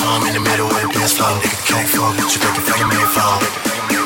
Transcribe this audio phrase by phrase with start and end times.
[0.00, 1.28] calm in the middle of a dance floor.
[1.44, 3.99] Nigga can't fuck, but you break it, fucking make it fall.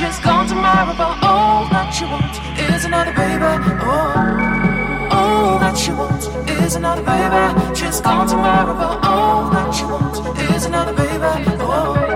[0.00, 3.44] She's gone tomorrow, but all that she wants is another baby.
[3.82, 7.74] Oh, all that she wants is another baby.
[7.76, 10.20] She's gone tomorrow, but all that she wants
[10.56, 11.44] is another baby.
[11.60, 12.09] Oh.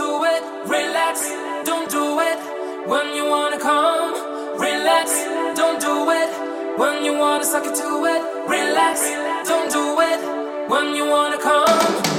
[0.00, 1.28] Relax,
[1.66, 2.38] don't do it
[2.88, 4.14] when you wanna come.
[4.58, 5.10] Relax,
[5.54, 8.22] don't do it when you wanna suck it to it.
[8.48, 9.02] Relax,
[9.46, 12.09] don't do it when you wanna come.